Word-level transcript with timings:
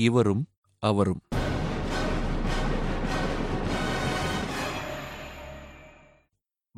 இவரும் 0.00 0.48
அவரும். 0.78 1.20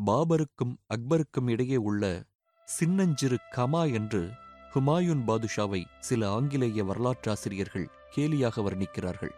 பாபருக்கும் 0.06 0.74
அக்பருக்கும் 0.94 1.48
இடையே 1.48 1.76
உள்ள 1.76 2.22
சின்னஞ்சிறு 2.64 3.38
கமா 3.56 3.92
என்று 3.92 4.30
ஹுமாயூன் 4.74 5.22
பாதுஷாவை 5.26 5.84
சில 6.00 6.30
ஆங்கிலேய 6.30 6.84
வரலாற்றாசிரியர்கள் 6.84 7.86
கேலியாக 8.16 8.62
வர்ணிக்கிறார்கள். 8.62 9.30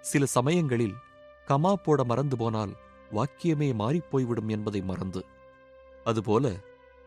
சில 0.00 0.26
சமயங்களில் 0.26 0.94
கமா 1.48 1.72
போட 1.72 2.04
மறந்து 2.04 2.36
போனால் 2.36 2.72
வாக்கியமே 3.12 3.70
மாறிப்போய்விடும் 3.74 4.48
என்பதை 4.48 4.82
மறந்து. 4.82 5.24
அதுபோல 6.04 6.52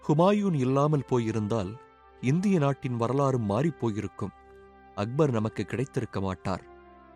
ஹுமாயூன் 0.07 0.53
இல்லாமல் 0.53 1.09
போயிருந்தால் 1.09 1.73
இந்திய 2.21 2.59
நாட்டின் 2.59 2.95
வரலாறும் 2.95 3.49
மாறிப்போயிருக்கும் 3.49 4.33
அக்பர் 4.95 5.31
நமக்கு 5.31 5.63
கிடைத்திருக்க 5.63 6.21
மாட்டார். 6.21 6.63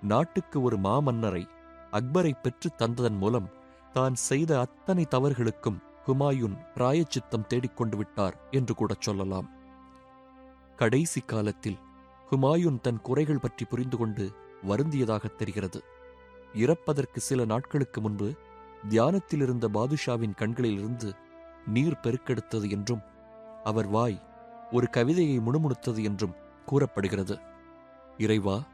நாட்டுக்கு 0.01 0.61
ஒரு 0.61 0.77
மாமன்னரை 0.79 1.47
அக்பரை 1.91 2.31
பெற்றுத் 2.41 2.81
தந்ததன் 2.81 3.17
மூலம் 3.17 3.49
தான் 3.93 4.15
செய்த 4.15 4.59
அத்தனை 4.59 5.05
தவறுகளுக்கும் 5.09 5.77
ஹுமாயூன் 6.07 6.57
பிராயச்சித்தம் 6.75 7.45
தேடிக்கொண்டு 7.47 7.97
விட்டார் 7.97 8.37
என்று 8.51 8.75
கூட 8.75 8.95
சொல்லலாம். 8.99 9.49
கடைசி 10.75 11.21
காலத்தில் 11.21 11.77
ஹுமாயூன் 12.31 12.81
தன் 12.81 13.01
குறைகள் 13.01 13.39
பற்றி 13.39 13.65
புரிந்து 13.65 13.97
கொண்டு 13.97 14.31
வருந்தியதாகத் 14.67 15.35
தெரிகிறது. 15.35 15.83
இறப்பதற்கு 16.53 17.17
சில 17.17 17.45
நாட்களுக்கு 17.45 18.01
முன்பு 18.01 18.33
தியானத்தில் 18.87 19.41
இருந்த 19.41 19.67
பாதுஷாவின் 19.67 20.33
கண்களிலிருந்து 20.33 21.15
நீர் 21.67 21.99
பெருக்கெடுத்தது 22.03 22.69
என்றும் 22.69 23.01
அவர் 23.63 23.87
வாய் 23.87 24.23
ஒரு 24.71 24.89
கவிதையை 24.89 25.39
முணுமுணுத்தது 25.39 26.03
என்றும் 26.03 26.35
கூறப்படுகிறது. 26.65 27.39
இறைவா 28.17 28.67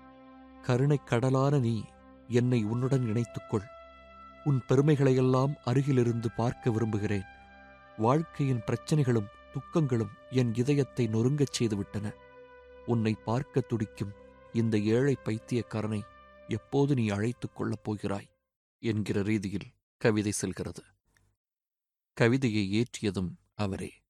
கருணைக் 0.62 1.08
கடலான 1.08 1.60
நீ 1.60 1.84
என்னை 2.28 2.64
உன்னுடன் 2.64 3.02
இணைத்துக்கொள். 3.02 3.66
உன் 4.44 4.62
பெருமைகளையெல்லாம் 4.68 5.56
அருகிலிருந்து 5.66 6.32
பார்க்க 6.32 6.72
விரும்புகிறேன். 6.72 7.24
வாழ்க்கையின் 7.98 8.60
பிரச்சனைகளும் 8.60 9.28
துக்கங்களும் 9.54 10.10
என் 10.30 10.56
இதயத்தை 10.56 11.08
நொறுங்கச் 11.08 11.54
செய்துவிட்டன. 11.60 12.14
உன்னை 12.86 13.14
பார்க்க 13.14 13.62
துடிக்கும் 13.62 14.14
இந்த 14.54 14.80
ஏழை 14.80 15.18
பைத்தியக்காரனை 15.24 16.02
எப்போது 16.48 16.96
நீ 16.96 17.10
அழைத்துக் 17.10 17.56
கொள்ளப் 17.56 17.84
போகிறாய்? 17.84 18.30
என்கிற 18.80 19.22
ரீதியில் 19.22 19.74
கவிதை 19.98 20.32
செல்கிறது. 20.32 20.84
கவிதையை 22.14 22.84
ஏற்றியதும் 22.84 23.36
அவரே. 23.56 24.02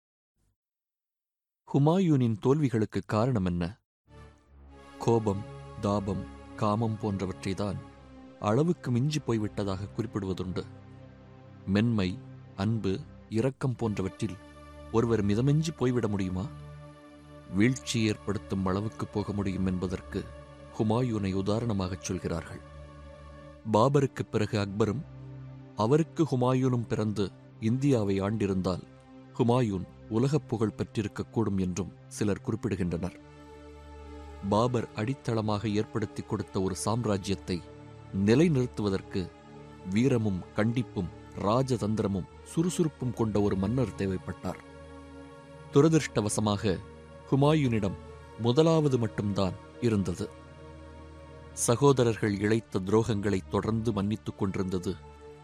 ஹுமாயூனின் 1.73 2.37
தோல்விகளுக்கு 2.39 3.01
காரணம் 3.05 3.45
என்ன? 3.45 3.82
கோபம் 5.03 5.41
தாபம் 5.81 6.25
காமம் 6.55 6.97
போன்றவற்றைதான் 7.01 7.75
அளவுக்கு 8.39 8.91
மிஞ்சி 8.91 9.19
போய்விட்டதாக 9.27 9.89
குறிப்பிடுவதுண்டு. 9.97 10.63
மென்மை 11.67 12.19
அன்பு 12.55 12.99
இரக்கம் 13.29 13.75
போன்றவற்றில் 13.75 14.37
ஒருவர் 14.91 15.25
மிதமெஞ்சி 15.25 15.67
போய்விட 15.77 16.07
முடியுமா? 16.07 16.45
வீழ்ச்சி 17.55 18.01
ஏற்படுத்தும் 18.01 18.65
அளவுக்கு 18.65 19.07
போக 19.07 19.33
முடியும் 19.33 19.65
என்பதற்கு 19.65 20.25
ஹுமாயூனை 20.77 21.33
உதாரணமாகச் 21.33 22.01
சொல்கிறார்கள். 22.01 22.59
பாபருக்குப் 23.73 24.31
பிறகு 24.31 24.59
அக்பரும் 24.59 25.01
அவருக்கு 25.77 26.23
ஹுமாயூனும் 26.23 26.87
பிறந்து 26.87 27.31
இந்தியாவை 27.59 28.21
ஆண்டிருந்தால் 28.21 28.83
ஹுமாயூன் 29.37 29.87
உலகப் 30.09 30.49
புகழ் 30.49 30.75
பெற்றிருக்கக்கூடும் 30.77 31.59
என்றும் 31.59 31.93
சிலர் 32.07 32.41
குறிப்பிடுகின்றனர். 32.45 33.19
பாபர் 34.49 34.87
அடித்தளமாக 34.95 35.73
ஏற்படுத்திக் 35.73 36.29
கொடுத்த 36.29 36.61
ஒரு 36.61 36.75
சாம்ராஜ்யத்தை 36.85 37.61
நிலைநிறுத்துவதற்கு 38.25 39.31
வீரமும் 39.89 40.43
கண்டிப்பும் 40.55 41.09
ராஜதந்திரமும் 41.41 42.27
சுறுசுறுப்பும் 42.43 43.13
கொண்ட 43.13 43.41
ஒரு 43.41 43.55
மன்னர் 43.55 43.95
தேவைப்பட்டார். 43.95 44.57
துரதிருஷ்டவசமாக 45.73 46.79
ஹுமாயூனிடம் 47.31 47.97
முதலாவது 48.39 48.97
மட்டும்தான் 48.97 49.53
இருந்தது. 49.81 50.29
சகோதரர்கள் 51.53 52.39
இழைத்த 52.39 52.79
துரோகங்களை 52.79 53.39
தொடர்ந்து 53.49 53.91
மன்னித்துக் 53.91 54.37
கொண்டிருந்தது 54.37 54.95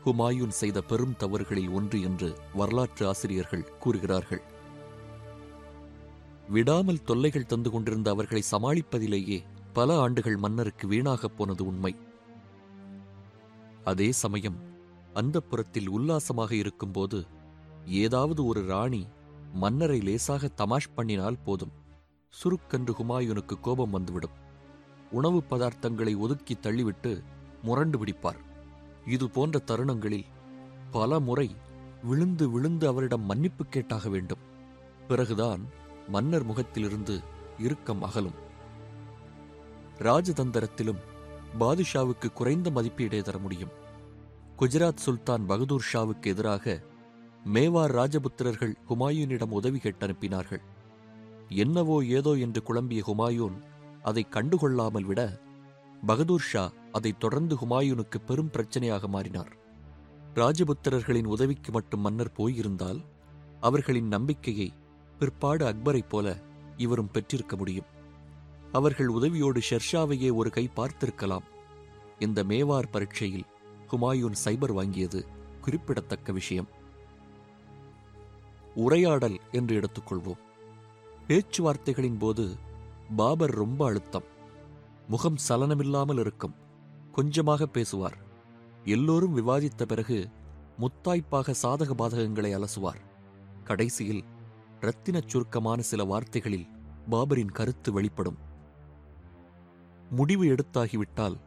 ஹுமாயூன் 0.06 0.50
செய்த 0.50 0.81
பெரும் 0.81 1.16
தவறுகளில் 1.19 1.72
ஒன்று 1.72 2.01
என்று 2.01 2.38
வரலாற்று 2.53 3.07
ஆசிரியர்கள் 3.07 3.78
கூறுகிறார்கள். 3.78 4.41
விடாமல் 6.50 7.04
தொல்லைகள் 7.04 7.46
தந்து 7.46 7.70
கொண்டிருந்த 7.72 8.10
அவர்களை 8.10 8.44
சமாளிப்பதிலேயே 8.52 9.44
பல 9.74 9.98
ஆண்டுகள் 10.00 10.38
மன்னருக்கு 10.38 10.88
வீணாகப் 10.88 11.38
போனது 11.38 11.66
உண்மை. 11.66 11.96
அதே 13.84 14.12
சமயம் 14.12 14.58
அந்தப்புறத்தில் 15.14 15.88
உல்லாசமாக 15.88 16.52
இருக்கும்போது 16.56 17.20
ஏதாவது 17.86 18.46
ஒரு 18.46 18.66
ராணி 18.66 19.08
மன்னரை 19.54 20.00
லேசாக 20.00 20.48
தமாஷ் 20.48 20.96
பண்ணினால் 20.98 21.44
போதும். 21.44 21.72
சுருக்கென்று 22.34 22.94
ஹுமாயூனுக்கு 23.00 23.56
கோபம் 23.62 23.90
வந்துவிடும். 23.90 24.36
உணவு 25.12 25.44
பதார்த்தங்களை 25.50 26.18
ஒதுக்கி 26.18 26.58
தள்ளிவிட்டு 26.62 27.24
முரண்டு 27.64 27.98
பிடிப்பார். 28.04 28.42
இது 29.06 29.30
போன்ற 29.30 29.60
தருணங்களில் 29.60 30.30
பல 30.92 31.20
முறை 31.20 31.56
விழுந்து 32.04 32.50
விழுந்து 32.50 32.88
அவரிடம் 32.88 33.22
மன்னிப்பு 33.22 33.66
கேட்டாக 33.66 34.10
வேண்டும். 34.10 34.44
பிறகுதான் 35.08 35.62
மன்னர் 36.09 36.46
முகத்திலிருந்து 36.46 37.16
இறுக்கம் 37.59 38.03
அகலும். 38.03 38.38
ராஜதந்திரத்திலும் 40.00 41.02
பாதுஷாவுக்கு 41.59 42.28
குறைந்த 42.34 42.70
மதிப்பீடே 42.70 43.22
தர 43.22 43.38
முடியும். 43.38 43.74
குஜராத் 44.59 45.03
சுல்தான் 45.06 45.46
பகதூர் 45.46 45.88
ஷாவுக்கு 45.94 46.28
எதிராக 46.34 46.66
மேவார் 47.53 47.94
ராஜபுத்திரர்கள் 47.94 48.74
ஹுமாயூனிடம் 48.90 49.56
உதவி 49.59 49.80
கேட்டு 49.80 50.08
அனுப்பினார்கள். 50.08 50.64
என்னவோ 51.64 51.98
ஏதோ 52.18 52.31
என்று 52.46 52.64
குழம்பிய 52.64 53.03
ஹுமாயூன் 53.08 53.58
அதை 54.03 54.24
கண்டுகொள்ளாமல் 54.31 55.06
விட 55.06 55.22
பகதூர் 56.06 56.48
ஷா 56.50 56.64
அதை 56.92 57.12
தொடர்ந்து 57.18 57.56
ஹுமாயூனுக்கு 57.56 58.18
பெரும் 58.25 58.52
பிரச்சனையாக 58.53 59.08
மாறினார். 59.08 59.53
ராஜபுத்திரர்களின் 60.36 61.31
உதவிக்கு 61.36 61.72
மட்டும் 61.72 62.00
மன்னர் 62.00 62.31
போயிருந்தால் 62.31 63.00
அவர்களின் 63.59 64.08
நம்பிக்கையை 64.08 64.69
பிற்பாடு 65.19 65.66
அக்பரைப் 65.66 66.09
போல 66.09 66.38
இவரும் 66.78 67.12
பெற்றிருக்க 67.12 67.56
முடியும். 67.56 67.85
அவர்கள் 68.72 69.09
உதவியோடு 69.09 69.62
ஷெர்ஷாவையே 69.69 70.34
ஒரு 70.34 70.50
கை 70.50 70.69
பார்த்திருக்கலாம். 70.75 71.44
இந்த 72.19 72.44
மேவார் 72.44 72.85
பரீட்சையில் 72.91 73.46
ஹுமாயூன் 73.91 74.35
சைபர் 74.46 74.74
வாங்கியது 74.75 75.25
குறிப்பிடத்தக்க 75.62 76.31
விஷயம். 76.31 76.68
உரையாடல் 78.75 79.40
என்று 79.52 79.80
எடுத்துக்கொள்வோம். 79.80 80.40
பேச்சுவார்த்தைகளின் 81.28 82.18
போது 82.18 82.57
பாபர் 83.16 83.51
ரொம்ப 83.51 83.86
அழுத்தம். 83.86 84.24
முகம் 85.07 85.38
சலனமில்லாமல் 85.50 86.19
இருக்கும். 86.19 86.56
கொஞ்சமாக 87.12 87.66
பேசுவார். 87.66 88.18
எல்லோரும் 88.84 89.38
விவாதித்த 89.38 89.86
பிறகு 89.88 90.30
முத்தாய்ப்பாக 90.80 91.53
சாதக 91.63 91.90
பாதகங்களை 91.97 92.56
அலசுவார். 92.56 93.01
கடைசியில் 93.63 94.24
ரத்தினச் 94.81 95.28
சுருக்கமான 95.28 95.81
சில 95.81 96.03
வார்த்தைகளில் 96.03 96.67
பாபரின் 97.12 97.51
கருத்து 97.51 97.91
வெளிப்படும். 97.91 98.38
முடிவு 100.09 100.45
எடுத்தாகிவிட்டால் 100.45 101.38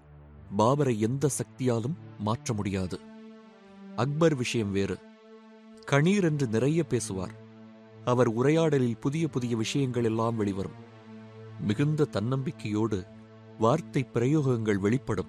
பாபரை 0.59 0.99
எந்த 0.99 1.29
சக்தியாலும் 1.29 1.97
மாற்ற 2.19 2.55
முடியாது. 2.55 3.01
அக்பர் 3.97 4.35
விஷயம் 4.35 4.73
வேறு. 4.73 4.99
கணீர் 5.87 6.23
என்று 6.23 6.47
நிறைய 6.47 6.85
பேசுவார். 6.85 7.35
அவர் 8.05 8.27
உரையாடலில் 8.27 8.99
புதிய 8.99 9.29
புதிய 9.29 9.57
விஷயங்கள் 9.57 10.05
எல்லாம் 10.05 10.37
வெளிவரும். 10.37 10.81
மிகுந்த 11.61 12.09
தன்னம்பிக்கையோடு 12.13 13.07
வார்த்தை 13.59 14.07
பிரயோகங்கள் 14.15 14.79
வெளிப்படும். 14.79 15.29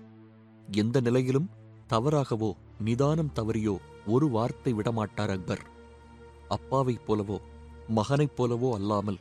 எந்த 0.72 1.02
நிலையிலும் 1.02 1.50
தவறாகவோ 1.88 2.56
நிதானம் 2.80 3.32
தவறியோ 3.36 3.78
ஒரு 4.08 4.30
வார்த்தை 4.30 4.74
விடமாட்டார் 4.74 5.30
அக்பர். 5.30 5.72
அப்பாவைப் 6.48 7.02
போலவோ 7.08 7.38
மகனைப் 7.88 8.44
போலவோ 8.44 8.74
அல்லாமல் 8.74 9.18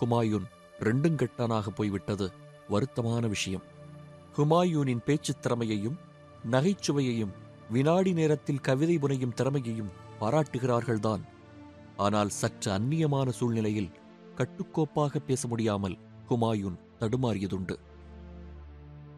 ஹுமாயூன் 0.00 0.44
ரெண்டுங்கெட்டானாக 0.80 1.68
போய்விட்டது 1.68 2.32
வருத்தமான 2.70 3.28
விஷயம். 3.28 3.62
ஹுமாயூனின் 4.36 5.02
பேச்சுத் 5.04 5.42
திறமையையும் 5.42 5.98
நகைச்சுவையையும் 6.50 7.30
வினாடி 7.70 8.12
நேரத்தில் 8.12 8.60
கவிதை 8.60 8.98
புனையும் 8.98 9.32
திறமையையும் 9.32 9.90
பாராட்டுகிறார்கள்தான். 10.20 11.20
ஆனால் 11.96 12.28
சற்று 12.28 12.72
அந்நியமான 12.72 13.28
சூழ்நிலையில் 13.28 13.90
கட்டுக்கோப்பாக 14.36 15.18
பேச 15.18 15.48
முடியாமல் 15.48 15.96
ஹுமாயூன் 16.28 16.78
தடுமாறியதுண்டு. 17.00 17.76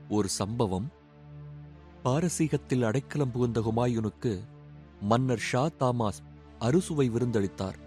ஒரு 0.09 0.29
சம்பவம் 0.29 0.93
பாரசீகத்தில் 2.05 2.83
அடைக்கலம் 2.83 3.31
புகுந்த 3.31 3.61
ஹுமாயூனுக்கு 3.61 4.41
மன்னர் 5.01 5.39
ஷா 5.39 5.69
தாமாஸ் 5.69 6.23
அறுசுவை 6.59 7.11
விருந்தளித்தார். 7.11 7.87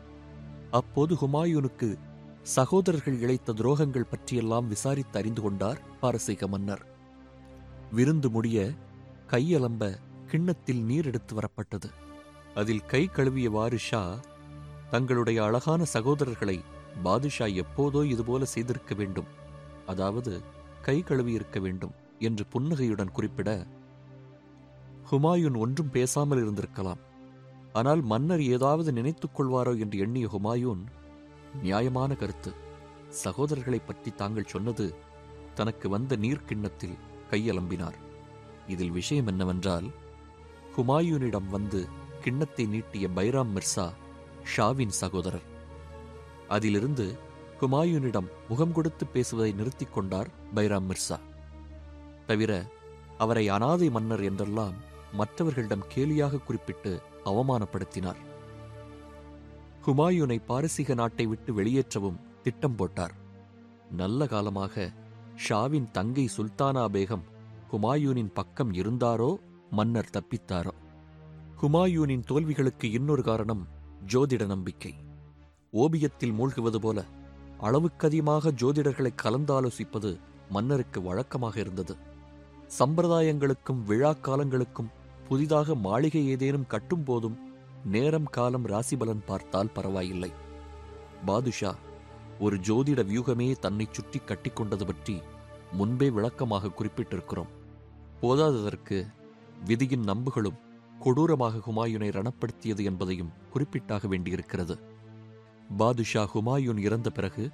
அப்போது 0.71 1.15
ஹுமாயூனுக்கு 1.15 1.97
சகோதரர்கள் 2.41 3.19
இழைத்த 3.19 3.53
துரோகங்கள் 3.53 4.09
பற்றியெல்லாம் 4.09 4.67
விசாரித்து 4.67 5.19
அறிந்து 5.19 5.41
கொண்டார் 5.41 5.79
பாரசீக 5.99 6.47
மன்னர். 6.47 6.85
விருந்து 7.91 8.29
முடிய 8.29 8.71
கையலம்ப 9.27 9.99
கிண்ணத்தில் 10.27 10.81
நீர் 10.83 11.05
எடுத்து 11.05 11.35
வரப்பட்டது. 11.35 11.89
அதில் 12.55 12.85
கை 12.85 13.05
கழுவிய 13.05 13.69
ஷா 13.75 14.19
தங்களுடைய 14.89 15.43
அழகான 15.43 15.85
சகோதரர்களை 15.93 16.63
பாதுஷா 17.03 17.45
எப்போதோ 17.45 18.03
இதுபோல 18.05 18.45
செய்திருக்க 18.45 18.95
வேண்டும். 18.95 19.29
அதாவது 19.85 20.41
கை 20.81 21.03
கழுவியிருக்க 21.03 21.59
வேண்டும் 21.59 21.91
என்று 22.19 22.45
புன்னகையுடன் 22.45 23.11
குறிப்பிட 23.11 23.67
ஹுமாயூன் 25.11 25.57
ஒன்றும் 25.57 25.89
பேசாமல் 25.89 26.41
இருந்திருக்கலாம். 26.43 27.01
ஆனால் 27.73 28.01
மன்னர் 28.01 28.41
ஏதாவது 28.41 28.93
நினைத்துக் 28.93 29.41
கொள்வாரோ 29.41 29.79
என்று 29.79 29.99
எண்ணிய 29.99 30.27
ஹுமாயூன் 30.27 30.85
நியாயமான 31.61 32.15
கருத்து. 32.15 32.53
சகோதரர்களைப் 33.09 33.87
பற்றி 33.87 34.11
தாங்கள் 34.11 34.45
சொன்னது 34.45 34.95
தனக்கு 35.53 35.89
வந்த 35.89 36.17
நீர்க்கிண்ணத்தில் 36.17 36.97
கையலம்பினார். 37.29 37.93
இதில் 38.67 38.91
விஷயம் 38.91 39.27
என்னவென்றால் 39.27 39.85
ஹுமாயூனிடம் 40.77 41.49
வந்து 41.49 41.87
கிண்ணத்தை 42.21 42.65
நீட்டிய 42.65 43.07
பைராம் 43.15 43.47
மிர்சா 43.55 43.91
ஷாவின் 44.57 44.87
சகோதரர். 44.87 45.41
அதிலிருந்து 46.47 47.17
ஹுமாயூனிடம் 47.59 48.27
முகம் 48.49 48.73
கொடுத்து 48.73 49.07
பேசுவதை 49.07 49.51
நிறுத்திக் 49.51 49.93
கொண்டார் 49.93 50.29
பைராம் 50.55 50.89
மிர்சா. 50.89 51.19
தவிர 52.27 52.65
அவரை 53.17 53.49
அனாதை 53.49 53.89
மன்னர் 53.89 54.23
என்றெல்லாம் 54.23 54.89
மற்றவர்களிடம் 55.11 55.87
கேலியாக 55.95 56.43
குறிப்பிட்டு 56.43 57.01
அவமானப்படுத்தினார். 57.25 58.15
ஹுமாயூனை 59.85 60.45
பாரசீக 60.45 60.93
நாட்டை 60.93 61.25
விட்டு 61.25 61.53
வெளியேற்றவும் 61.53 62.19
திட்டம் 62.43 62.75
போட்டார். 62.75 63.13
நல்ல 63.91 64.27
காலமாக 64.27 64.91
ஷாவின் 65.49 65.91
தங்கை 65.91 66.29
சுல்தானா 66.37 66.85
பேகம் 66.87 67.23
ஹுமாயூனின் 67.71 68.33
பக்கம் 68.33 68.73
இருந்தாரோ 68.73 69.37
மன்னர் 69.69 70.09
தப்பித்தாரோ? 70.13 70.73
ஹுமாயூனின் 71.61 72.23
தோல்விகளுக்கு 72.27 72.91
இன்னொரு 72.91 73.23
காரணம் 73.23 73.67
ஜோதிட 74.07 74.45
நம்பிக்கை. 74.45 74.93
ஓபியத்தில் 75.73 76.33
மூழ்குவது 76.33 76.75
போல 76.75 77.05
அளவுக்கதிகமாக 77.61 78.51
ஜோதிடர்களை 78.61 79.09
கலந்தாலோசிப்பது 79.23 80.19
மன்னருக்கு 80.49 81.01
வழக்கமாக 81.01 81.59
இருந்தது. 81.59 81.95
சம்பிரதாயங்களுக்கும் 82.79 83.83
விழா 83.85 84.13
காலங்களுக்கும் 84.13 84.89
புதிதாக 85.31 85.75
மாளிகை 85.75 86.21
ஏதேனும் 86.27 86.69
கட்டும் 86.73 87.03
போதும் 87.03 87.37
நேரம் 87.93 88.29
காலம் 88.35 88.65
ராசிபலன் 88.65 89.23
பார்த்தால் 89.25 89.71
பரவாயில்லை. 89.73 90.31
பாதுஷா 91.25 91.71
ஒரு 92.39 92.55
ஜோதிட 92.57 93.01
வியூகமே 93.09 93.47
தன்னை 93.59 93.85
சுற்றி 93.91 94.19
கட்டிக்கொண்டது 94.29 94.85
பற்றி 94.85 95.15
முன்பே 95.71 96.07
விளக்கமாக 96.09 96.71
குறிப்பிட்டிருக்கிறோம். 96.79 97.51
போதாததற்கு 98.21 98.97
விதியின் 99.69 100.05
நம்புகளும் 100.11 100.59
கொடூரமாக 101.03 101.61
ஹுமாயூனை 101.67 102.09
ரணப்படுத்தியது 102.17 102.83
என்பதையும் 102.83 103.33
குறிப்பிட்டாக 103.53 104.07
வேண்டியிருக்கிறது. 104.07 104.75
பாதுஷா 105.77 106.25
ஹுமாயூன் 106.33 106.81
இறந்த 106.87 107.09
பிறகு 107.09 107.45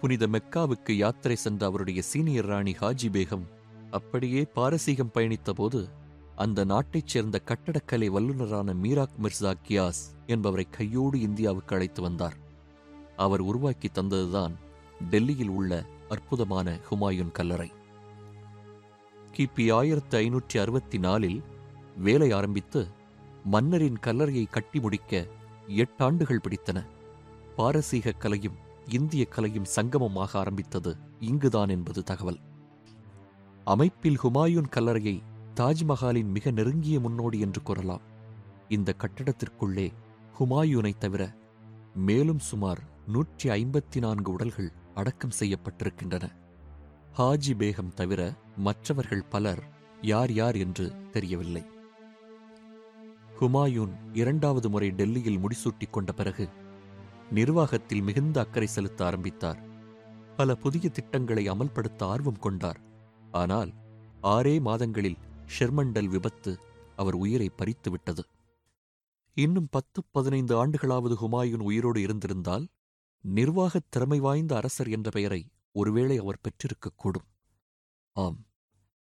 புனித 0.00 0.26
மெக்காவுக்கு 0.26 0.92
யாத்திரை 0.96 1.36
சென்ற 1.36 1.62
அவருடைய 1.66 2.00
சீனியர் 2.02 2.50
ராணி 2.52 2.72
ஹாஜி 2.82 3.10
பேகம் 3.16 3.44
அப்படியே 3.90 4.42
பாரசீகம் 4.56 5.14
பயணித்தபோது 5.16 5.80
அந்த 6.36 6.64
நாட்டைச் 6.64 7.06
சேர்ந்த 7.06 7.40
கட்டடக்கலை 7.44 8.08
வல்லுநரான 8.10 8.74
மீராக் 8.82 9.16
மிர்சா 9.22 9.54
கியாஸ் 9.68 10.16
என்பவரை 10.26 10.66
கையோடு 10.70 11.20
இந்தியாவுக்கு 11.20 11.74
அழைத்து 11.74 12.02
வந்தார். 12.02 12.36
அவர் 13.16 13.40
உருவாக்கி 13.40 13.90
தந்ததுதான் 13.94 14.52
டெல்லியில் 15.10 15.48
உள்ள 15.48 15.84
அற்புதமான 16.08 16.78
ஹுமாயூன் 16.90 17.32
கல்லறை. 17.32 17.72
கிபி 19.36 19.72
ஆயிரத்தி 19.72 20.28
ஐநூற்றி 20.28 20.60
அறுபத்தி 20.60 20.98
நாலில் 20.98 21.42
வேலை 21.96 22.30
ஆரம்பித்து 22.30 22.86
மன்னரின் 23.44 23.98
கல்லறையை 24.06 24.46
கட்டி 24.50 24.80
முடிக்க 24.80 25.26
எட்டாண்டுகள் 25.68 26.38
பிடித்தன. 26.38 26.86
பாரசீக 27.56 28.12
கலையும் 28.12 28.54
இந்திய 28.88 29.24
கலையும் 29.24 29.64
சங்கமமாக 29.76 30.28
ஆரம்பித்தது 30.32 30.96
இங்குதான் 31.20 31.68
என்பது 31.68 32.02
தகவல். 32.02 32.38
அமைப்பில் 33.64 34.18
ஹுமாயூன் 34.22 34.68
கல்லறையை 34.68 35.22
தாஜ்மஹாலின் 35.62 36.30
மிக 36.30 36.50
நெருங்கிய 36.50 37.00
முன்னோடி 37.00 37.40
என்று 37.40 37.62
கூறலாம். 37.62 38.00
இந்த 38.68 38.94
கட்டடத்திற்குள்ளே 38.98 39.92
ஹுமாயூனை 40.38 40.92
தவிர 40.98 41.34
மேலும் 41.94 42.38
சுமார் 42.38 42.80
நூற்றி 43.06 43.48
ஐம்பத்தி 43.48 43.98
நான்கு 43.98 44.32
உடல்கள் 44.32 44.72
அடக்கம் 44.94 45.34
செய்யப்பட்டிருக்கின்றன. 45.38 46.24
ஹாஜி 47.18 47.52
பேகம் 47.58 47.92
தவிர 47.94 48.34
மற்றவர்கள் 48.56 49.24
பலர் 49.24 49.62
யார் 50.00 50.32
யார் 50.32 50.56
என்று 50.56 50.92
தெரியவில்லை. 51.10 51.64
ஹுமாயூன் 53.40 53.94
இரண்டாவது 54.12 54.70
முறை 54.70 54.90
டெல்லியில் 54.90 55.40
முடிசூட்டிக் 55.40 55.90
கொண்ட 55.90 56.12
பிறகு 56.12 56.48
நிர்வாகத்தில் 57.30 58.00
மிகுந்த 58.00 58.40
அக்கறை 58.40 58.66
செலுத்த 58.66 59.04
ஆரம்பித்தார். 59.04 59.60
பல 60.36 60.54
புதிய 60.54 60.88
திட்டங்களை 60.88 61.48
அமல்படுத்த 61.50 62.02
ஆர்வம் 62.02 62.38
கொண்டார். 62.38 62.80
ஆனால் 63.32 63.72
ஆறே 64.22 64.60
மாதங்களில் 64.60 65.20
ஷெர்மண்டல் 65.58 66.08
விபத்து 66.08 66.60
அவர் 66.96 67.14
உயிரை 67.14 67.50
பறித்துவிட்டது. 67.58 68.20
இன்னும் 69.34 69.68
பத்து 69.70 70.04
பதினைந்து 70.10 70.66
ஆண்டுகளாவது 70.66 71.14
ஹுமாயூன் 71.20 71.62
உயிரோடு 71.62 72.00
இருந்திருந்தால் 72.00 72.68
நிர்வாகத் 73.20 73.90
திறமை 73.90 74.20
வாய்ந்த 74.20 74.56
அரசர் 74.56 74.90
என்ற 74.90 75.10
பெயரை 75.10 75.48
ஒருவேளை 75.72 76.16
அவர் 76.16 76.40
பெற்றிருக்கக்கூடும் 76.40 77.28
ஆம் 78.12 78.46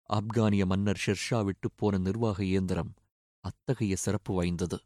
ஆப்கானிய 0.08 0.66
மன்னர் 0.66 1.02
ஷெர்ஷா 1.06 1.44
விட்டுப் 1.44 1.72
போன 1.76 1.98
நிர்வாக 1.98 2.44
இயந்திரம் 2.44 2.94
அத்தகைய 3.40 3.96
சிறப்பு 3.96 4.34
வாய்ந்தது. 4.34 4.78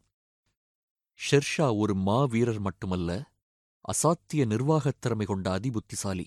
ஷெர்ஷா 1.30 1.76
ஒரு 1.76 1.94
மா 1.94 2.24
வீரர் 2.24 2.60
மட்டுமல்ல 2.60 3.32
அசாத்திய 3.80 4.46
நிர்வாகத் 4.46 5.00
திறமை 5.00 5.26
கொண்ட 5.26 5.58
அதிபுத்திசாலி. 5.58 6.26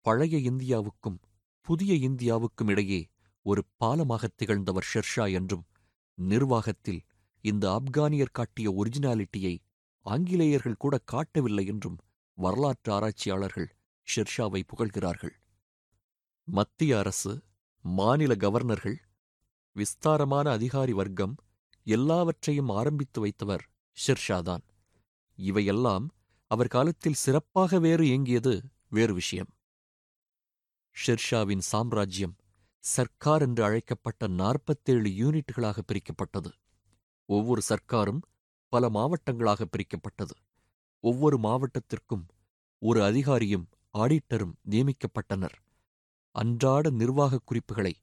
பழைய 0.00 0.50
இந்தியாவுக்கும் 0.50 1.18
புதிய 1.60 2.08
இந்தியாவுக்கும் 2.08 2.68
இடையே 2.68 3.08
ஒரு 3.48 3.62
பாலமாகத் 3.84 4.36
திகழ்ந்தவர் 4.36 4.86
ஷெர்ஷா 4.94 5.32
என்றும் 5.32 5.64
நிர்வாகத்தில் 6.18 7.02
இந்த 7.44 7.64
ஆப்கானியர் 7.70 8.32
காட்டிய 8.32 8.68
ஒரிஜினாலிட்டியை 8.72 9.54
ஆங்கிலேயர்கள் 10.06 10.76
கூட 10.76 10.94
காட்டவில்லை 11.12 11.66
என்றும் 11.66 11.98
வரலாற்று 12.38 12.92
ஆராய்ச்சியாளர்கள் 12.92 13.68
ஷெர்ஷாவை 14.08 14.60
புகழ்கிறார்கள். 14.70 15.34
மத்திய 16.48 16.98
அரசு 16.98 17.32
மாநில 17.84 18.34
கவர்னர்கள் 18.34 18.98
விஸ்தாரமான 19.76 20.50
அதிகாரி 20.50 20.92
வர்க்கம் 20.92 21.34
எல்லாவற்றையும் 21.86 22.68
ஆரம்பித்து 22.68 23.18
வைத்தவர் 23.26 23.64
ஷெர்ஷாதான். 23.98 24.64
இவையெல்லாம் 25.38 26.06
அவர் 26.50 26.66
காலத்தில் 26.66 27.20
சிறப்பாக 27.24 27.78
வேறு 27.78 28.04
இயங்கியது 28.06 28.54
வேறு 28.88 29.14
விஷயம். 29.14 29.50
ஷெர்ஷாவின் 30.96 31.64
சாம்ராஜ்யம் 31.72 32.36
சர்க்கார் 32.78 33.42
என்று 33.42 33.64
அழைக்கப்பட்ட 33.64 34.26
நாற்பத்தேழு 34.26 35.08
யூனிட்டுகளாக 35.10 35.78
பிரிக்கப்பட்டது. 35.92 36.50
ஒவ்வொரு 37.24 37.62
சர்க்காரும் 37.68 38.20
பல 38.68 38.88
மாவட்டங்களாக 38.88 39.64
பிரிக்கப்பட்டது. 39.70 40.30
ஒவ்வொரு 41.00 41.38
மாவட்டத்திற்கும் 41.38 42.28
ஒரு 42.78 43.02
அதிகாரியும் 43.02 43.66
ஆடிட்டரும் 43.98 44.52
நியமிக்கப்பட்டனர். 44.70 45.56
அன்றாட 46.30 46.90
நிர்வாகக் 46.90 47.46
குறிப்புகளை 47.46 47.96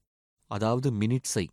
அதாவது 0.46 0.92
மினிட்ஸை 0.92 1.46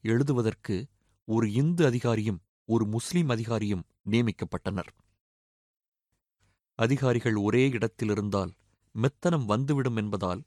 எழுதுவதற்கு 0.00 0.86
ஒரு 1.24 1.52
இந்து 1.52 1.90
அதிகாரியும் 1.90 2.38
ஒரு 2.64 2.86
முஸ்லிம் 2.86 3.28
அதிகாரியும் 3.28 3.82
நியமிக்கப்பட்டனர். 4.10 4.88
அதிகாரிகள் 6.74 7.36
ஒரே 7.36 7.68
இடத்தில் 7.68 8.10
இருந்தால் 8.10 8.52
மெத்தனம் 8.94 9.44
வந்துவிடும் 9.44 9.96
என்பதால் 9.96 10.42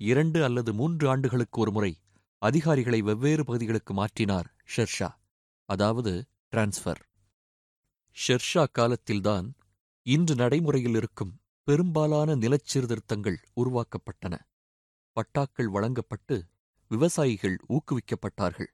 இரண்டு 0.00 0.44
அல்லது 0.44 0.74
மூன்று 0.74 1.08
ஆண்டுகளுக்கு 1.08 1.60
ஒருமுறை 1.60 2.00
அதிகாரிகளை 2.38 3.02
வெவ்வேறு 3.02 3.44
பகுதிகளுக்கு 3.44 3.94
மாற்றினார் 3.94 4.48
ஷெர்ஷா 4.76 5.08
அதாவது 5.68 6.12
டிரான்ஸ்ஃபர். 6.52 7.00
ஷெர்ஷா 8.16 8.66
காலத்தில்தான் 8.72 9.54
இன்று 10.06 10.34
நடைமுறையில் 10.34 10.94
இருக்கும் 10.94 11.40
பெரும்பாலான 11.62 12.36
நிலச்சீர்திருத்தங்கள் 12.36 13.36
உருவாக்கப்பட்டன. 13.56 14.38
பட்டாக்கள் 15.12 15.68
வழங்கப்பட்டு 15.68 16.36
விவசாயிகள் 16.88 17.56
ஊக்குவிக்கப்பட்டார்கள். 17.68 18.70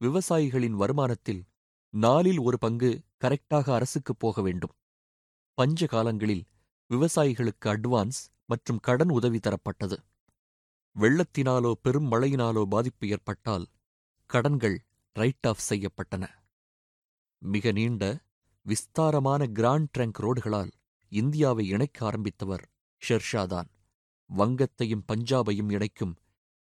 விவசாயிகளின் 0.00 0.76
வருமானத்தில் 0.76 1.42
நாலில் 1.94 2.38
ஒரு 2.38 2.58
பங்கு 2.58 2.90
கரெக்டாக 3.24 3.72
அரசுக்குப் 3.72 4.18
போக 4.18 4.42
வேண்டும். 4.42 4.76
பஞ்ச 5.54 5.86
காலங்களில் 5.86 6.44
விவசாயிகளுக்கு 6.90 7.66
அட்வான்ஸ் 7.66 8.20
மற்றும் 8.46 8.80
கடன் 8.80 9.08
உதவி 9.08 9.38
தரப்பட்டது. 9.38 9.96
வெள்ளத்தினாலோ 10.96 11.72
பெரும் 11.72 12.08
மழையினாலோ 12.12 12.62
பாதிப்பு 12.62 13.08
ஏற்பட்டால் 13.08 13.66
கடன்கள் 14.30 14.76
ரைட் 15.16 15.46
ஆஃப் 15.46 15.66
செய்யப்பட்டன. 15.68 16.24
மிக 17.38 17.72
நீண்ட 17.72 18.04
விஸ்தாரமான 18.66 19.46
கிராண்ட் 19.46 19.90
ட்ரங்க் 19.98 20.20
ரோடுகளால் 20.20 20.72
இந்தியாவை 21.12 21.64
இணைக்க 21.68 21.98
ஆரம்பித்தவர் 22.10 22.64
ஷெர்ஷாதான். 23.02 23.68
வங்கத்தையும் 24.30 25.06
பஞ்சாபையும் 25.12 25.70
இணைக்கும் 25.72 26.14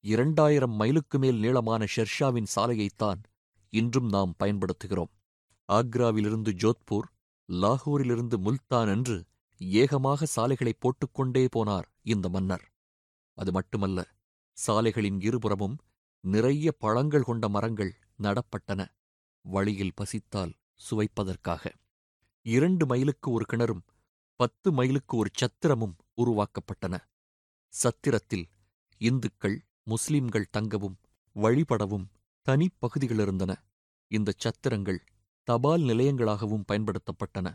இரண்டாயிரம் 0.05 0.73
மைலுக்கு 0.73 1.19
மேல் 1.19 1.39
நீளமான 1.39 1.87
ஷெர்ஷாவின் 1.97 2.51
சாலையைத்தான் 2.57 3.21
இன்றும் 3.73 4.09
நாம் 4.09 4.35
பயன்படுத்துகிறோம். 4.39 5.13
ஆக்ராவிலிருந்து 5.69 6.53
ஜோத்பூர் 6.63 7.09
லாகூரிலிருந்து 7.49 8.37
முல்தான் 8.37 8.89
என்று 8.89 9.17
ஏகமாக 9.61 10.27
சாலைகளை 10.27 10.73
போட்டுக்கொண்டே 10.79 11.45
போனார் 11.57 11.89
இந்த 12.03 12.29
மன்னர். 12.29 12.65
அது 13.39 13.51
மட்டுமல்ல 13.53 13.99
சாலைகளின் 14.59 15.19
இருபுறமும் 15.21 15.75
நிறைய 16.25 16.73
பழங்கள் 16.73 17.23
கொண்ட 17.23 17.49
மரங்கள் 17.49 17.93
நடப்பட்டன. 18.23 18.81
வழியில் 19.45 19.95
பசித்தால் 19.95 20.53
சுவைப்பதற்காக. 20.87 21.65
இரண்டு 22.47 22.87
மைலுக்கு 22.87 23.31
ஒரு 23.31 23.45
கிணறும் 23.53 23.83
பத்து 24.41 24.73
மைலுக்கு 24.73 25.15
ஒரு 25.17 25.31
சத்திரமும் 25.33 25.95
உருவாக்கப்பட்டன. 26.17 26.97
சத்திரத்தில் 27.73 28.47
இந்துக்கள் 29.01 29.57
முஸ்லிம்கள் 29.85 30.53
தங்கவும் 30.57 30.97
வழிபடவும் 31.37 32.07
தனிப்பகுதிகள் 32.47 33.21
இருந்தன 33.21 33.53
இந்த 34.11 34.35
சத்திரங்கள் 34.45 35.01
தபால் 35.49 35.83
நிலையங்களாகவும் 35.83 36.67
பயன்படுத்தப்பட்டன. 36.73 37.49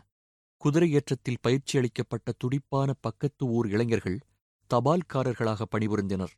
குதிரையேற்றத்தில் 0.60 1.42
பயிற்சியளிக்கப்பட்ட 1.42 2.32
துடிப்பான 2.38 2.92
பக்கத்து 3.00 3.46
ஊர் 3.46 3.68
இளைஞர்கள் 3.68 4.18
தபால்காரர்களாக 4.70 5.62
பணிபுரிந்தனர். 5.76 6.34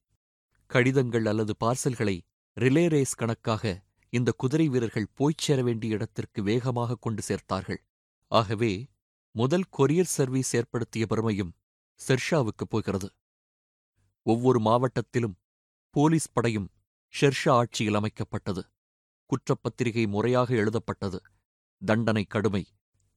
கடிதங்கள் 0.67 1.27
அல்லது 1.27 1.53
பார்சல்களை 1.65 2.17
ரிலே 2.57 2.85
ரேஸ் 2.89 3.15
கணக்காக 3.15 3.65
இந்த 4.13 4.31
குதிரை 4.33 4.69
வீரர்கள் 4.69 5.13
போய்ச் 5.15 5.43
சேர 5.45 5.63
வேண்டிய 5.63 5.95
இடத்திற்கு 5.95 6.41
வேகமாக 6.43 6.97
கொண்டு 6.97 7.23
சேர்த்தார்கள். 7.29 7.81
ஆகவே 8.33 8.73
முதல் 9.35 9.67
கொரியர் 9.79 10.13
சர்வீஸ் 10.17 10.53
ஏற்படுத்திய 10.57 11.07
பெருமையும் 11.07 11.53
ஷெர்ஷாவுக்கு 12.01 12.65
போகிறது. 12.69 13.09
ஒவ்வொரு 14.27 14.61
மாவட்டத்திலும் 14.61 15.37
போலீஸ் 15.91 16.33
படையும் 16.33 16.69
ஷெர்ஷா 17.15 17.51
ஆட்சியில் 17.51 17.95
அமைக்கப்பட்டது. 17.95 18.63
குற்றப்பத்திரிகை 19.31 20.05
முறையாக 20.07 20.55
எழுதப்பட்டது. 20.55 21.19
தண்டனை 21.83 22.25
கடுமை. 22.35 22.65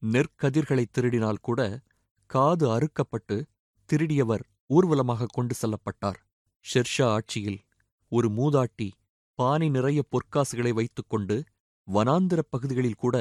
நெற்கதிர்களை 0.02 0.84
திருடினால் 0.90 1.44
கூட 1.48 1.60
காது 2.30 2.66
அறுக்கப்பட்டு 2.76 3.36
திருடியவர் 3.88 4.44
ஊர்வலமாக 4.66 5.30
கொண்டு 5.32 5.54
செல்லப்பட்டார். 5.62 6.20
ஷெர்ஷா 6.64 7.04
ஆட்சியில் 7.06 7.60
ஒரு 8.12 8.28
மூதாட்டி 8.30 8.88
பானை 9.38 9.68
நிறைய 9.68 10.00
பொற்காசுகளை 10.12 10.72
வைத்துக்கொண்டு 10.72 11.36
வனாந்திரப் 11.88 12.50
பகுதிகளில் 12.50 12.94
கூட 12.94 13.16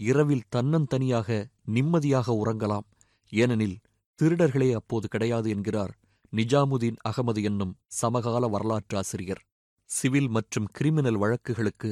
இரவில் 0.00 0.48
தன்னந்தனியாக 0.56 1.28
நிம்மதியாக 1.66 2.34
உறங்கலாம். 2.42 2.86
ஏனெனில் 3.32 3.76
திருடர்களே 4.18 4.68
அப்போது 4.72 5.06
கிடையாது 5.08 5.48
என்கிறார் 5.50 5.92
நிஜாமுதீன் 6.32 6.98
அகமது 7.08 7.42
என்னும் 7.42 7.74
சமகால 7.92 8.44
வரலாற்றாசிரியர் 8.48 9.42
சிவில் 9.90 10.28
மற்றும் 10.28 10.68
கிரிமினல் 10.72 11.20
வழக்குகளுக்கு 11.22 11.90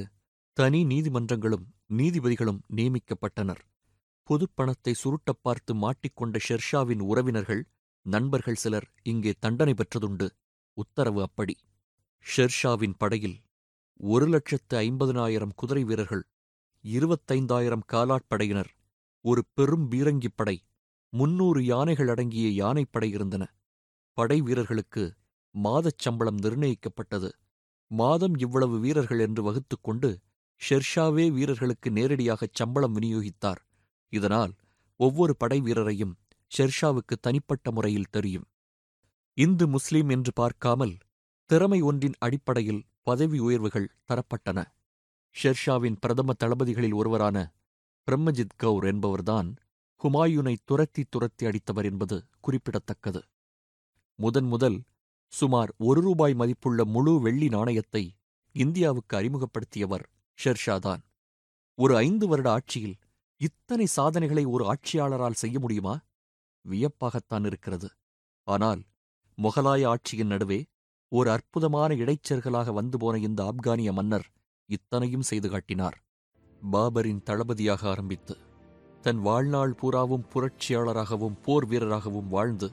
தனி 0.56 0.80
நீதிமன்றங்களும் 0.84 1.66
நீதிபதிகளும் 1.90 2.60
நியமிக்கப்பட்டனர். 2.76 3.62
பொதுப் 4.28 4.54
பணத்தை 4.54 4.92
சுருட்டப் 4.94 5.42
பார்த்து 5.42 5.72
மாட்டிக்கொண்ட 5.74 6.36
ஷெர்ஷாவின் 6.48 7.02
உறவினர்கள் 7.02 7.62
நண்பர்கள் 8.06 8.60
சிலர் 8.62 8.86
இங்கே 9.02 9.32
தண்டனை 9.38 9.74
பெற்றதுண்டு. 9.74 10.26
உத்தரவு 10.78 11.20
அப்படி. 11.22 11.54
ஷெர்ஷாவின் 12.26 12.98
படையில் 12.98 13.38
ஒரு 14.00 14.26
லட்சத்து 14.28 14.74
ஐம்பதனாயிரம் 14.80 15.54
குதிரை 15.54 15.84
வீரர்கள் 15.84 16.24
இருபத்தைந்தாயிரம் 16.84 17.86
காலாட்படையினர் 17.92 18.70
ஒரு 19.24 19.42
பெரும் 19.54 19.86
பீரங்கிப் 19.90 20.36
படை 20.36 20.56
முன்னூறு 21.12 21.60
யானைகள் 21.64 22.08
அடங்கிய 22.08 22.48
யானைப்படை 22.62 23.08
இருந்தன. 23.10 23.44
படை 24.18 24.38
வீரர்களுக்கு 24.40 25.04
மாதச் 25.54 25.98
சம்பளம் 25.98 26.40
நிர்ணயிக்கப்பட்டது. 26.40 27.30
மாதம் 27.90 28.34
இவ்வளவு 28.38 28.76
வீரர்கள் 28.78 29.18
என்று 29.18 29.42
வகுத்துக்கொண்டு 29.42 30.10
ஷெர்ஷாவே 30.60 31.26
வீரர்களுக்கு 31.30 31.88
நேரடியாகச் 31.90 32.54
சம்பளம் 32.54 32.94
விநியோகித்தார். 32.96 33.60
இதனால் 34.12 34.52
ஒவ்வொரு 35.00 35.34
படை 35.36 35.58
வீரரையும் 35.60 36.14
ஷெர்ஷாவுக்கு 36.52 37.14
தனிப்பட்ட 37.20 37.70
முறையில் 37.70 38.10
தெரியும். 38.10 38.46
இந்து 39.38 39.68
முஸ்லீம் 39.68 40.08
என்று 40.08 40.32
பார்க்காமல் 40.32 40.94
திறமை 41.50 41.80
ஒன்றின் 41.80 42.16
அடிப்படையில் 42.18 42.82
பதவி 43.02 43.38
உயர்வுகள் 43.38 43.94
தரப்பட்டன. 44.08 44.58
ஷெர்ஷாவின் 45.36 45.96
பிரதம 46.00 46.32
தளபதிகளில் 46.44 46.94
ஒருவரான 46.94 47.36
பிரம்மஜித் 48.08 48.56
கவுர் 48.56 48.84
என்பவர்தான் 48.84 49.48
ஹுமாயூனை 50.00 50.54
துரத்தி 50.64 51.02
துரத்தி 51.10 51.44
அடித்தவர் 51.46 51.84
என்பது 51.84 52.16
குறிப்பிடத்தக்கது. 52.40 53.20
முதன் 54.18 54.44
முதல் 54.44 54.78
சுமார் 55.32 55.70
ஒரு 55.78 56.00
ரூபாய் 56.00 56.34
மதிப்புள்ள 56.34 56.84
முழு 56.84 57.20
வெள்ளி 57.20 57.48
நாணயத்தை 57.48 58.04
இந்தியாவுக்கு 58.54 59.14
அறிமுகப்படுத்தியவர் 59.16 60.04
ஷெர்ஷாதான் 60.38 61.02
ஒரு 61.78 61.96
ஐந்து 61.96 62.26
வருட 62.28 62.48
ஆட்சியில் 62.50 62.96
இத்தனை 63.40 63.86
சாதனைகளை 63.86 64.44
ஒரு 64.44 64.64
ஆட்சியாளரால் 64.64 65.40
செய்ய 65.42 65.58
முடியுமா? 65.58 65.94
வியப்பாகத்தான் 66.64 67.46
இருக்கிறது. 67.46 67.88
ஆனால் 68.46 68.80
முகலாய 69.42 69.82
ஆட்சியின் 69.92 70.30
நடுவே 70.32 70.58
ஒரு 71.12 71.28
அற்புதமான 71.30 71.94
இடைச்சர்களாக 71.94 72.72
வந்து 72.72 72.98
போன 72.98 73.18
இந்த 73.18 73.40
ஆப்கானிய 73.42 73.90
மன்னர் 73.92 74.26
இத்தனையும் 74.68 75.26
செய்து 75.30 75.48
காட்டினார். 75.50 75.96
பாபரின் 76.72 77.22
தளபதியாக 77.22 77.88
ஆரம்பித்து 77.88 78.34
தன் 79.02 79.20
வாழ்நாள் 79.20 79.72
பூராவும் 79.74 80.26
புரட்சியாளராகவும் 80.32 81.38
போர் 81.42 81.66
வீரராகவும் 81.66 82.28
வாழ்ந்து 82.28 82.68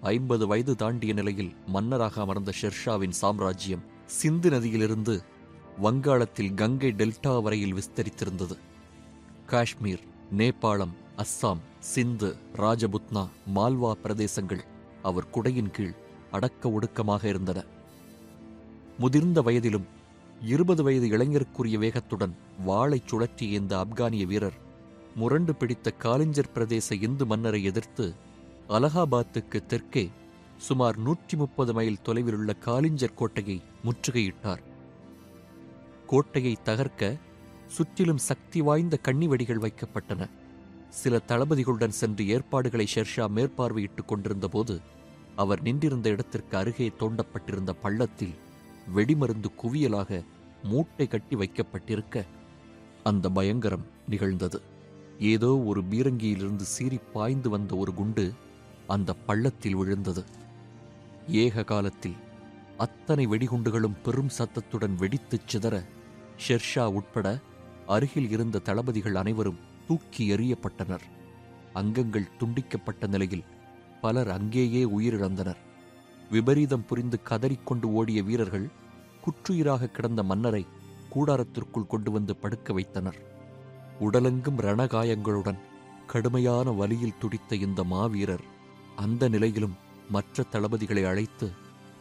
ஐம்பது 0.00 0.46
வயது 0.46 0.74
தாண்டிய 0.76 1.12
நிலையில் 1.12 1.52
மன்னராக 1.66 2.20
அமர்ந்த 2.20 2.52
ஷெர்ஷாவின் 2.60 3.16
சாம்ராஜ்யம் 3.20 3.86
சிந்து 4.18 4.50
நதியிலிருந்து 4.50 5.14
வங்காளத்தில் 5.78 6.54
கங்கை 6.54 6.90
டெல்டா 6.92 7.34
வரையில் 7.42 7.74
விஸ்தரித்திருந்தது. 7.74 8.56
காஷ்மீர் 9.46 10.04
நேபாளம் 10.36 10.94
அஸ்ஸாம் 11.16 11.64
சிந்து 11.78 12.30
ராஜபுத்னா 12.56 13.24
மால்வா 13.54 13.92
பிரதேசங்கள் 14.04 14.62
அவர் 15.02 15.30
குடையின் 15.30 15.70
கீழ் 15.70 15.96
அடக்க 16.32 16.68
ஒடுக்கமாக 16.68 17.24
இருந்தன. 17.24 17.64
முதிர்ந்த 18.98 19.42
வயதிலும் 19.42 19.86
இருபது 20.42 20.82
வயது 20.82 21.08
இளைஞருக்குரிய 21.08 21.78
வேகத்துடன் 21.78 22.34
வாளை 22.64 23.02
சுழற்றி 23.10 23.46
இந்த 23.58 23.72
ஆப்கானிய 23.76 24.26
வீரர் 24.26 24.58
முரண்டு 25.14 25.54
பிடித்த 25.54 25.94
காலிஞ்சர் 26.02 26.52
பிரதேச 26.54 26.88
இந்து 27.02 27.26
மன்னரை 27.26 27.64
எதிர்த்து 27.64 28.06
அலகாபாத்துக்கு 28.68 29.66
தெற்கே 29.66 30.10
சுமார் 30.56 30.96
நூற்றி 30.96 31.36
முப்பது 31.36 31.72
மைல் 31.72 32.02
தொலைவிலுள்ள 32.02 32.52
காலிஞ்சர் 32.66 33.14
கோட்டையை 33.14 33.56
முற்றுகையிட்டார். 33.84 34.62
கோட்டையை 36.06 36.54
தகர்க்க 36.64 37.18
சுற்றிலும் 37.66 38.22
சக்தி 38.28 38.60
வாய்ந்த 38.60 38.96
கண்ணிவெடிகள் 38.96 39.62
வைக்கப்பட்டன. 39.64 40.28
சில 40.88 41.20
தளபதிகளுடன் 41.28 41.98
சென்று 42.00 42.28
ஏற்பாடுகளை 42.28 42.86
ஷெர்ஷா 42.94 43.26
மேற்பார்வையிட்டுக் 43.36 44.04
கொண்டிருந்தபோது 44.06 44.74
அவர் 45.36 45.62
நின்றிருந்த 45.62 46.08
இடத்திற்கு 46.08 46.56
அருகே 46.56 46.92
தோண்டப்பட்டிருந்த 46.98 47.70
பள்ளத்தில் 47.82 48.34
வெடிமருந்து 48.94 49.46
குவியலாக 49.62 50.24
மூட்டை 50.64 51.06
கட்டி 51.06 51.36
வைக்கப்பட்டிருக்க 51.36 52.24
அந்த 53.02 53.28
பயங்கரம் 53.28 53.86
நிகழ்ந்தது. 54.08 54.62
ஏதோ 55.18 55.58
ஒரு 55.58 55.80
பீரங்கியிலிருந்து 55.84 56.64
சீறி 56.64 56.98
பாய்ந்து 57.12 57.50
வந்த 57.50 57.76
ஒரு 57.76 57.94
குண்டு 57.94 58.32
அந்த 58.86 59.14
பள்ளத்தில் 59.14 59.74
விழுந்தது. 59.74 60.24
ஏக 61.28 61.64
காலத்தில் 61.64 62.14
அத்தனை 62.76 63.26
வெடிகுண்டுகளும் 63.26 64.00
பெரும் 64.02 64.28
சத்தத்துடன் 64.28 64.96
வெடித்துச் 64.98 65.48
சிதற 65.52 65.84
ஷெர்ஷா 66.48 66.84
உட்பட 66.86 67.40
அருகில் 67.86 68.30
இருந்த 68.30 68.58
தளபதிகள் 68.58 69.14
அனைவரும் 69.14 69.58
தூக்கி 69.86 70.30
எறியப்பட்டனர். 70.30 71.04
அங்கங்கள் 71.72 72.28
துண்டிக்கப்பட்ட 72.40 73.08
நிலையில் 73.08 73.44
பலர் 74.02 74.30
அங்கேயே 74.30 74.84
உயிரிழந்தனர். 74.84 75.60
விபரீதம் 76.30 76.86
புரிந்து 76.86 77.18
கதறிக்கொண்டு 77.24 77.84
ஓடிய 77.84 78.22
வீரர்கள் 78.22 78.68
குற்றுயிராக 79.24 79.90
கிடந்த 79.90 80.22
மன்னரை 80.22 80.66
கூடாரத்திற்குள் 81.14 81.86
கொண்டு 81.86 82.10
வந்து 82.10 82.36
படுக்க 82.36 82.72
வைத்தனர். 82.72 83.18
உடலெங்கும் 84.00 84.60
ரணகாயங்களுடன் 84.60 85.58
கடுமையான 86.06 86.70
வலியில் 86.70 87.18
துடித்த 87.18 87.56
இந்த 87.56 87.84
மாவீரர் 87.84 88.44
அந்த 88.96 89.28
நிலையிலும் 89.28 89.76
மற்ற 90.10 90.44
தளபதிகளை 90.52 91.04
அழைத்து 91.04 91.50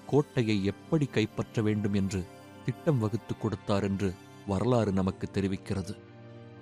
கோட்டையை 0.07 0.65
எப்படி 0.65 1.05
கைப்பற்ற 1.05 1.61
வேண்டும் 1.61 1.93
என்று 1.93 2.25
திட்டம் 2.65 2.99
வகுத்துக் 2.99 3.41
கொடுத்தார் 3.41 3.83
என்று 3.83 4.13
வரலாறு 4.47 4.91
நமக்கு 4.91 5.29
தெரிவிக்கிறது 5.33 5.97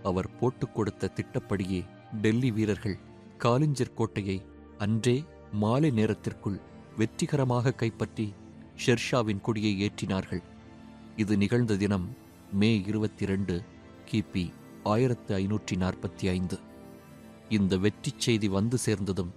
அவர் 0.04 0.38
போட்டுக் 0.38 0.76
கொடுத்த 0.76 1.12
திட்டப்படியே 1.16 1.86
டெல்லி 2.22 2.52
வீரர்கள் 2.52 2.98
காலிஞ்சர் 3.38 3.94
கோட்டையை 3.94 4.38
அன்றே 4.84 5.14
மாலை 5.62 5.90
நேரத்திற்குள் 5.92 6.60
வெற்றிகரமாக 7.00 7.72
கைப்பற்றி 7.72 8.26
ஷெர்ஷாவின் 8.84 9.42
கொடியை 9.42 9.72
ஏற்றினார்கள். 9.86 10.42
இது 11.16 11.34
நிகழ்ந்த 11.38 11.76
தினம் 11.76 12.06
மே 12.52 12.70
இருபத்தி 12.90 13.26
ரெண்டு 13.26 13.56
கிபி 14.10 14.44
ஆயிரத்து 14.84 15.32
ஐநூற்றி 15.38 15.76
நாற்பத்தி 15.84 16.28
ஐந்து. 16.36 16.60
இந்த 17.50 17.78
வெற்றிச் 17.78 18.20
செய்தி 18.20 18.48
வந்து 18.48 18.78
சேர்ந்ததும் 18.78 19.34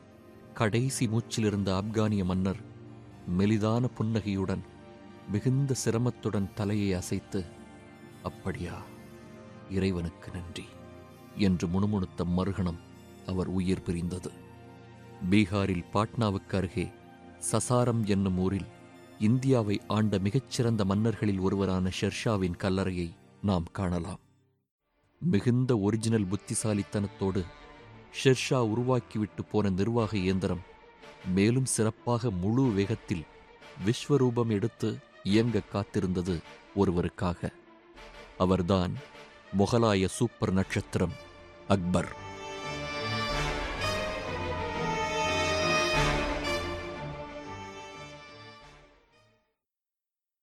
கடைசி 0.54 1.06
மூச்சிலிருந்த 1.06 1.72
ஆப்கானிய 1.80 2.24
மன்னர் 2.24 2.62
மெலிதான 3.38 3.90
புன்னகையுடன் 3.96 4.64
மிகுந்த 5.30 5.74
சிரமத்துடன் 5.84 6.48
தலையை 6.54 6.92
அசைத்து 7.00 7.42
அப்படியா 8.22 8.78
இறைவனுக்கு 9.70 10.30
நன்றி 10.38 10.68
என்று 11.48 11.68
முணுமுணுத்த 11.68 12.24
மறுகணம் 12.38 12.80
அவர் 13.26 13.52
உயிர் 13.58 13.86
பிரிந்தது. 13.88 14.41
பீகாரில் 15.30 15.84
பாட்னாவுக்கு 15.92 16.56
அருகே 16.56 16.90
சசாரம் 17.52 18.04
என்னும் 18.04 18.38
ஊரில் 18.38 18.66
இந்தியாவை 19.18 19.80
ஆண்ட 19.86 20.18
மிகச்சிறந்த 20.18 20.84
மன்னர்களில் 20.84 21.40
ஒருவரான 21.40 21.90
ஷெர்ஷாவின் 22.00 22.56
கல்லறையை 22.58 23.14
நாம் 23.42 23.64
காணலாம். 23.72 24.20
மிகுந்த 25.18 25.78
ஒரிஜினல் 25.78 26.26
புத்திசாலித்தனத்தோடு 26.26 27.44
ஷெர்ஷா 28.24 28.58
உருவாக்கிவிட்டு 28.74 29.42
போன 29.50 29.70
நிர்வாக 29.70 30.16
இயந்திரம் 30.16 30.62
மேலும் 31.34 31.64
சிறப்பாக 31.64 32.30
முழு 32.30 32.62
வேகத்தில் 32.62 33.24
விஸ்வரூபம் 33.86 34.48
எடுத்து 34.48 34.98
இயங்க 35.22 35.60
காத்திருந்தது 35.72 36.38
ஒருவருக்காக. 36.76 37.52
அவர்தான் 38.38 38.92
முகலாய 39.58 40.06
சூப்பர் 40.06 40.52
நட்சத்திரம் 40.52 41.12
அக்பர். 41.68 42.30